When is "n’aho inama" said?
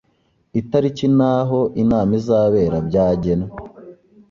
1.17-2.11